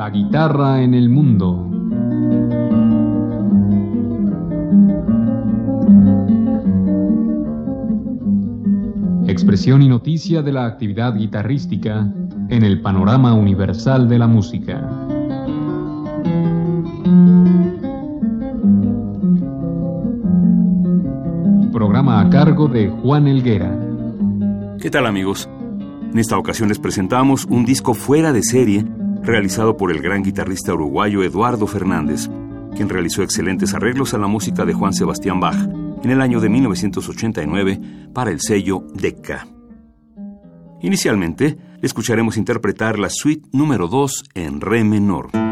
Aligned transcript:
La 0.00 0.08
guitarra 0.08 0.80
en 0.80 0.94
el 0.94 1.10
mundo. 1.10 1.68
Expresión 9.28 9.82
y 9.82 9.88
noticia 9.90 10.40
de 10.40 10.52
la 10.52 10.64
actividad 10.64 11.14
guitarrística 11.14 12.10
en 12.48 12.62
el 12.64 12.80
panorama 12.80 13.34
universal 13.34 14.08
de 14.08 14.18
la 14.18 14.26
música. 14.26 14.88
Programa 21.74 22.22
a 22.22 22.30
cargo 22.30 22.68
de 22.68 22.88
Juan 22.88 23.28
Elguera. 23.28 23.78
¿Qué 24.80 24.90
tal 24.90 25.04
amigos? 25.04 25.46
En 26.10 26.18
esta 26.18 26.38
ocasión 26.38 26.70
les 26.70 26.78
presentamos 26.78 27.44
un 27.44 27.66
disco 27.66 27.92
fuera 27.92 28.32
de 28.32 28.42
serie 28.42 28.86
realizado 29.30 29.76
por 29.76 29.92
el 29.92 30.02
gran 30.02 30.24
guitarrista 30.24 30.74
uruguayo 30.74 31.22
Eduardo 31.22 31.68
Fernández, 31.68 32.28
quien 32.74 32.88
realizó 32.88 33.22
excelentes 33.22 33.74
arreglos 33.74 34.12
a 34.12 34.18
la 34.18 34.26
música 34.26 34.64
de 34.64 34.74
Juan 34.74 34.92
Sebastián 34.92 35.38
Bach 35.38 35.56
en 36.02 36.10
el 36.10 36.20
año 36.20 36.40
de 36.40 36.48
1989 36.48 37.80
para 38.12 38.32
el 38.32 38.40
sello 38.40 38.82
Decca. 38.92 39.46
Inicialmente, 40.82 41.58
escucharemos 41.80 42.36
interpretar 42.36 42.98
la 42.98 43.08
suite 43.08 43.48
número 43.52 43.86
2 43.86 44.24
en 44.34 44.60
re 44.60 44.82
menor. 44.82 45.49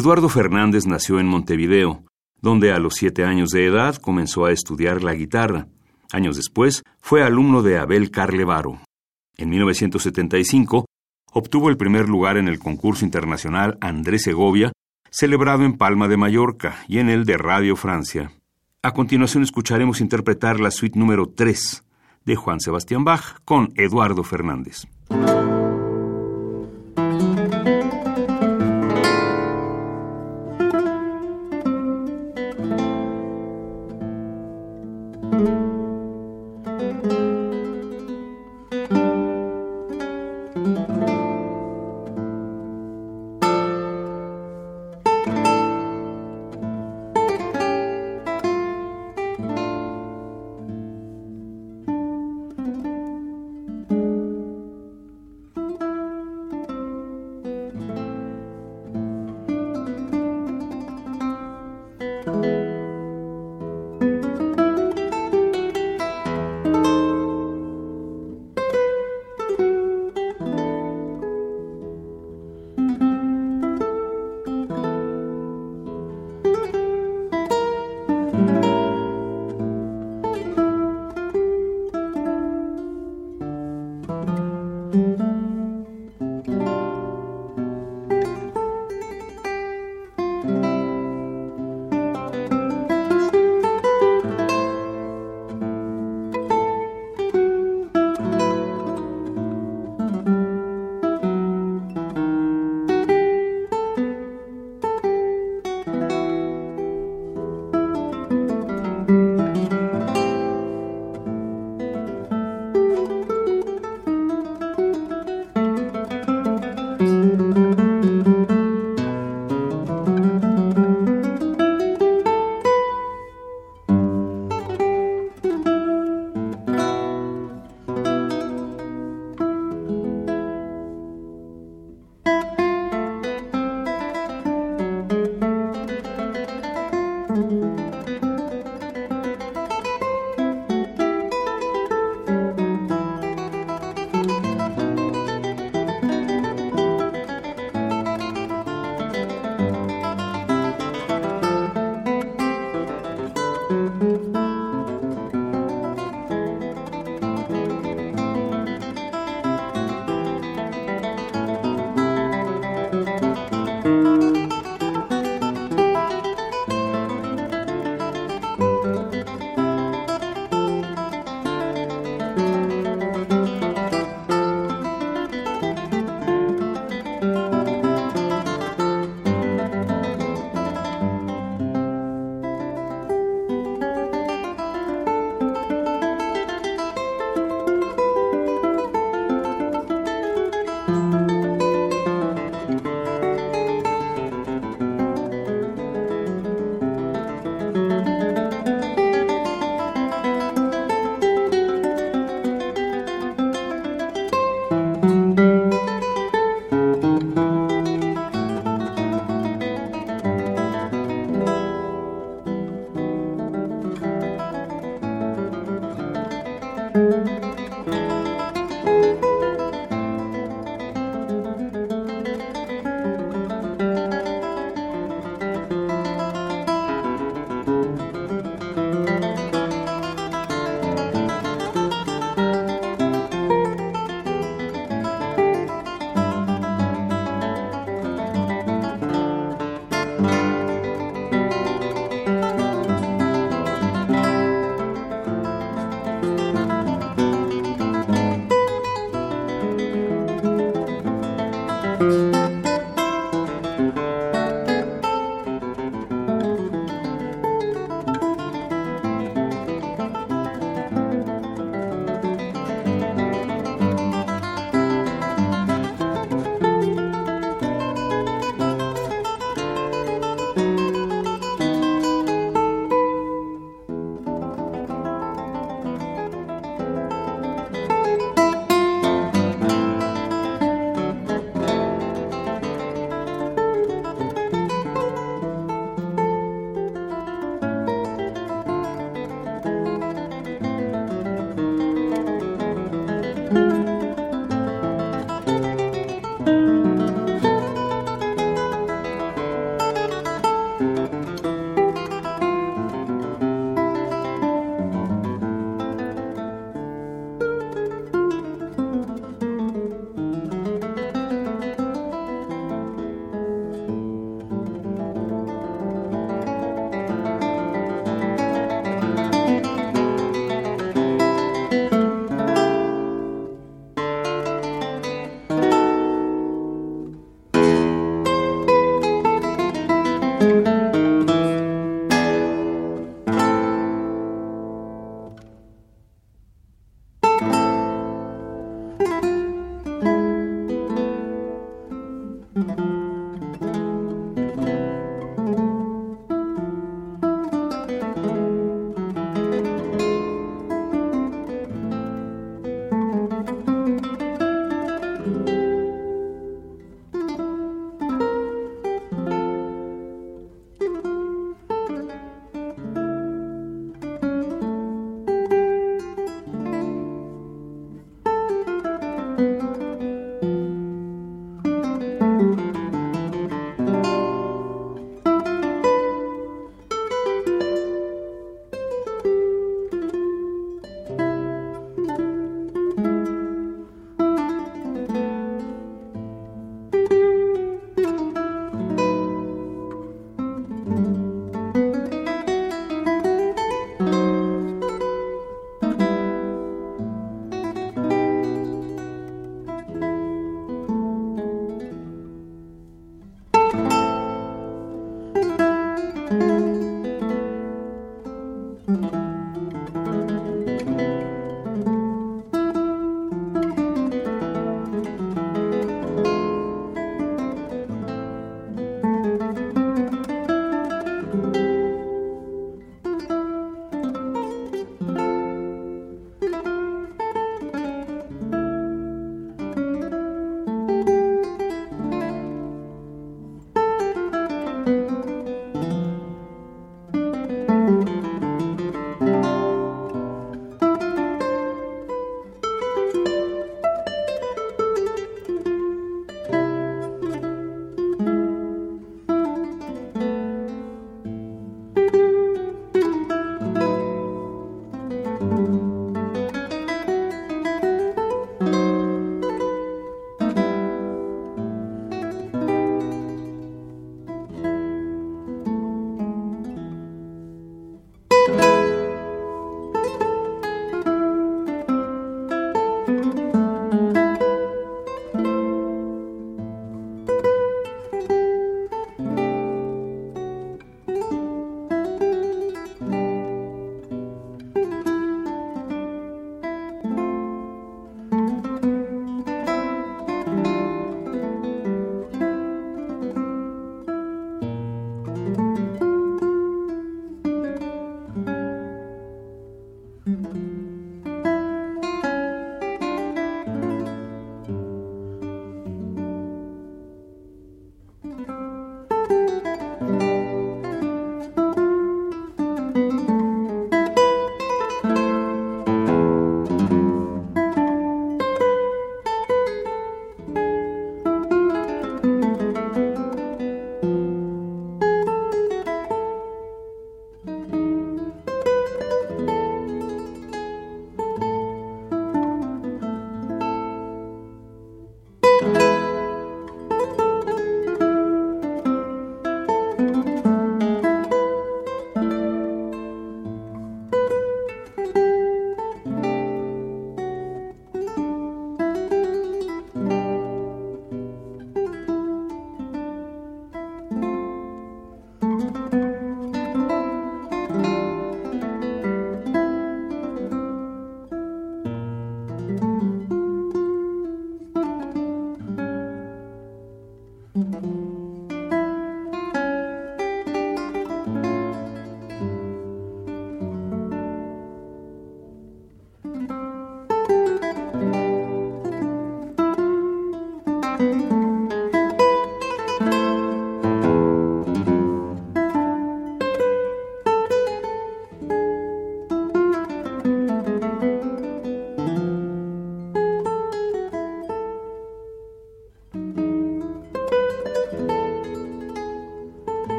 Eduardo 0.00 0.30
Fernández 0.30 0.86
nació 0.86 1.20
en 1.20 1.26
Montevideo, 1.26 2.04
donde 2.40 2.72
a 2.72 2.78
los 2.78 2.94
siete 2.94 3.24
años 3.24 3.50
de 3.50 3.66
edad 3.66 3.96
comenzó 3.96 4.46
a 4.46 4.50
estudiar 4.50 5.04
la 5.04 5.12
guitarra. 5.12 5.66
Años 6.10 6.36
después, 6.36 6.82
fue 7.02 7.22
alumno 7.22 7.62
de 7.62 7.76
Abel 7.76 8.10
Carlevaro. 8.10 8.80
En 9.36 9.50
1975, 9.50 10.86
obtuvo 11.34 11.68
el 11.68 11.76
primer 11.76 12.08
lugar 12.08 12.38
en 12.38 12.48
el 12.48 12.58
concurso 12.58 13.04
internacional 13.04 13.76
Andrés 13.82 14.22
Segovia, 14.22 14.72
celebrado 15.10 15.64
en 15.64 15.76
Palma 15.76 16.08
de 16.08 16.16
Mallorca 16.16 16.82
y 16.88 16.96
en 16.96 17.10
el 17.10 17.26
de 17.26 17.36
Radio 17.36 17.76
Francia. 17.76 18.32
A 18.82 18.92
continuación 18.92 19.42
escucharemos 19.42 20.00
interpretar 20.00 20.60
la 20.60 20.70
suite 20.70 20.98
número 20.98 21.26
3 21.26 21.84
de 22.24 22.36
Juan 22.36 22.60
Sebastián 22.60 23.04
Bach 23.04 23.40
con 23.44 23.70
Eduardo 23.76 24.24
Fernández. 24.24 24.86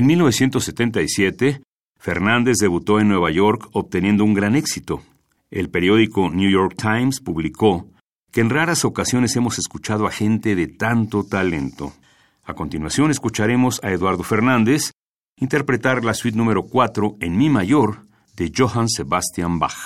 En 0.00 0.06
1977, 0.06 1.60
Fernández 1.98 2.56
debutó 2.58 3.00
en 3.00 3.08
Nueva 3.08 3.30
York 3.30 3.68
obteniendo 3.72 4.24
un 4.24 4.32
gran 4.32 4.56
éxito. 4.56 5.02
El 5.50 5.68
periódico 5.68 6.30
New 6.30 6.50
York 6.50 6.74
Times 6.74 7.20
publicó 7.20 7.86
que 8.32 8.40
en 8.40 8.48
raras 8.48 8.86
ocasiones 8.86 9.36
hemos 9.36 9.58
escuchado 9.58 10.06
a 10.06 10.10
gente 10.10 10.56
de 10.56 10.68
tanto 10.68 11.22
talento. 11.22 11.92
A 12.44 12.54
continuación 12.54 13.10
escucharemos 13.10 13.78
a 13.84 13.90
Eduardo 13.90 14.22
Fernández 14.22 14.92
interpretar 15.36 16.02
la 16.02 16.14
suite 16.14 16.38
número 16.38 16.62
4 16.62 17.16
en 17.20 17.36
Mi 17.36 17.50
mayor 17.50 17.98
de 18.36 18.50
Johann 18.56 18.88
Sebastian 18.88 19.58
Bach. 19.58 19.84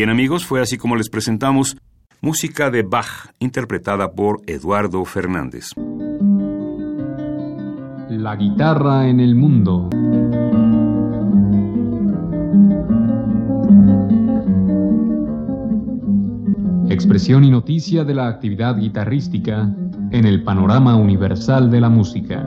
Bien 0.00 0.08
amigos, 0.08 0.46
fue 0.46 0.62
así 0.62 0.78
como 0.78 0.96
les 0.96 1.10
presentamos 1.10 1.76
música 2.22 2.70
de 2.70 2.82
Bach, 2.82 3.34
interpretada 3.38 4.12
por 4.12 4.40
Eduardo 4.46 5.04
Fernández. 5.04 5.74
La 8.08 8.34
guitarra 8.34 9.08
en 9.08 9.20
el 9.20 9.34
mundo. 9.34 9.90
Expresión 16.88 17.44
y 17.44 17.50
noticia 17.50 18.02
de 18.02 18.14
la 18.14 18.28
actividad 18.28 18.78
guitarrística 18.78 19.70
en 20.12 20.24
el 20.24 20.42
panorama 20.44 20.96
universal 20.96 21.70
de 21.70 21.78
la 21.78 21.90
música. 21.90 22.39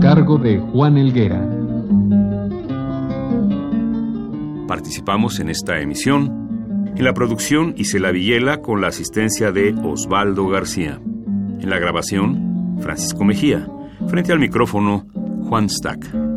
Cargo 0.00 0.38
de 0.38 0.58
Juan 0.58 0.96
Elguera. 0.96 1.40
Participamos 4.66 5.40
en 5.40 5.48
esta 5.48 5.80
emisión. 5.80 6.92
En 6.96 7.04
la 7.04 7.14
producción 7.14 7.74
Isela 7.76 8.10
Villela 8.10 8.60
con 8.60 8.80
la 8.80 8.88
asistencia 8.88 9.50
de 9.52 9.74
Osvaldo 9.82 10.46
García. 10.48 11.00
En 11.60 11.70
la 11.70 11.78
grabación, 11.78 12.78
Francisco 12.80 13.24
Mejía. 13.24 13.66
Frente 14.08 14.32
al 14.32 14.38
micrófono, 14.38 15.06
Juan 15.48 15.68
Stack. 15.68 16.27